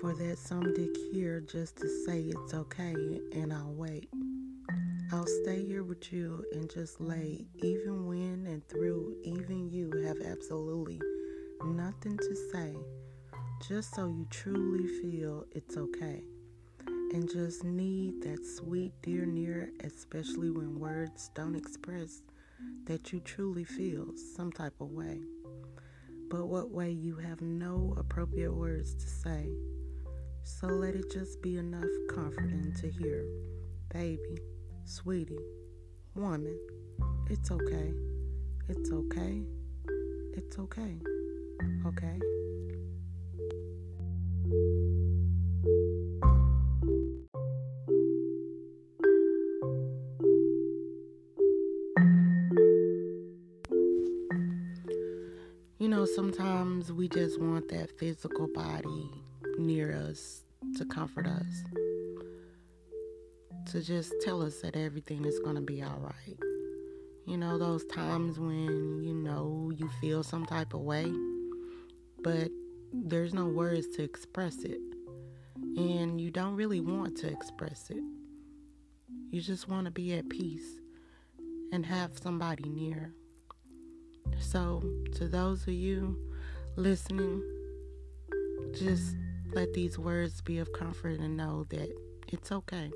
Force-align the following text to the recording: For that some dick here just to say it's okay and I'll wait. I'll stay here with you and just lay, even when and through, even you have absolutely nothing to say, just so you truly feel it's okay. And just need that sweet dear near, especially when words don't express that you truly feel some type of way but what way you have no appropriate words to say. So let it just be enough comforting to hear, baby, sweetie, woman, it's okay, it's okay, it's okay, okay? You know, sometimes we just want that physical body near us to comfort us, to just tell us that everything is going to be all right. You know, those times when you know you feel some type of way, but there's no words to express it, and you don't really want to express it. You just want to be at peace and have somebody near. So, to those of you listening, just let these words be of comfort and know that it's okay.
For 0.00 0.14
that 0.14 0.38
some 0.38 0.72
dick 0.74 0.96
here 1.12 1.40
just 1.40 1.76
to 1.76 1.88
say 2.06 2.20
it's 2.20 2.54
okay 2.54 2.94
and 3.32 3.52
I'll 3.52 3.74
wait. 3.74 4.08
I'll 5.12 5.26
stay 5.42 5.64
here 5.64 5.82
with 5.82 6.10
you 6.12 6.42
and 6.52 6.70
just 6.70 7.00
lay, 7.00 7.46
even 7.56 8.06
when 8.06 8.46
and 8.46 8.66
through, 8.68 9.16
even 9.24 9.68
you 9.70 9.90
have 10.06 10.16
absolutely 10.24 11.00
nothing 11.64 12.16
to 12.16 12.36
say, 12.50 12.74
just 13.68 13.94
so 13.94 14.06
you 14.06 14.26
truly 14.30 14.86
feel 15.02 15.44
it's 15.52 15.76
okay. 15.76 16.22
And 16.86 17.28
just 17.30 17.64
need 17.64 18.22
that 18.22 18.46
sweet 18.46 18.92
dear 19.02 19.26
near, 19.26 19.70
especially 19.84 20.50
when 20.50 20.78
words 20.78 21.30
don't 21.34 21.56
express 21.56 22.22
that 22.84 23.12
you 23.12 23.20
truly 23.20 23.64
feel 23.64 24.06
some 24.36 24.52
type 24.52 24.80
of 24.80 24.90
way 24.90 25.20
but 26.30 26.46
what 26.46 26.70
way 26.70 26.90
you 26.90 27.16
have 27.16 27.40
no 27.40 27.92
appropriate 27.98 28.54
words 28.54 28.94
to 28.94 29.08
say. 29.08 29.50
So 30.42 30.66
let 30.66 30.94
it 30.94 31.10
just 31.10 31.40
be 31.42 31.56
enough 31.56 31.84
comforting 32.10 32.72
to 32.80 32.90
hear, 32.90 33.24
baby, 33.92 34.38
sweetie, 34.84 35.38
woman, 36.14 36.58
it's 37.30 37.50
okay, 37.50 37.92
it's 38.68 38.90
okay, 38.90 39.42
it's 40.34 40.58
okay, 40.58 40.96
okay? 41.86 42.18
You 55.78 55.88
know, 55.88 56.04
sometimes 56.04 56.92
we 56.92 57.08
just 57.08 57.40
want 57.40 57.68
that 57.70 57.98
physical 57.98 58.48
body 58.48 59.10
near 59.60 59.92
us 59.92 60.42
to 60.76 60.84
comfort 60.84 61.26
us, 61.26 61.64
to 63.66 63.82
just 63.82 64.12
tell 64.22 64.42
us 64.42 64.60
that 64.60 64.76
everything 64.76 65.24
is 65.24 65.38
going 65.40 65.56
to 65.56 65.62
be 65.62 65.82
all 65.82 66.00
right. 66.00 66.38
You 67.26 67.36
know, 67.36 67.58
those 67.58 67.84
times 67.84 68.38
when 68.38 69.02
you 69.02 69.14
know 69.14 69.70
you 69.74 69.88
feel 70.00 70.22
some 70.22 70.46
type 70.46 70.74
of 70.74 70.80
way, 70.80 71.12
but 72.22 72.48
there's 72.92 73.32
no 73.32 73.46
words 73.46 73.86
to 73.96 74.02
express 74.02 74.64
it, 74.64 74.80
and 75.76 76.20
you 76.20 76.30
don't 76.30 76.56
really 76.56 76.80
want 76.80 77.16
to 77.18 77.28
express 77.28 77.90
it. 77.90 78.02
You 79.30 79.40
just 79.40 79.68
want 79.68 79.84
to 79.84 79.90
be 79.90 80.14
at 80.14 80.28
peace 80.28 80.80
and 81.72 81.86
have 81.86 82.18
somebody 82.18 82.68
near. 82.68 83.14
So, 84.40 84.82
to 85.16 85.28
those 85.28 85.62
of 85.62 85.74
you 85.74 86.16
listening, 86.76 87.42
just 88.72 89.14
let 89.54 89.72
these 89.72 89.98
words 89.98 90.40
be 90.42 90.58
of 90.58 90.72
comfort 90.72 91.18
and 91.20 91.36
know 91.36 91.64
that 91.70 91.90
it's 92.28 92.52
okay. 92.52 92.90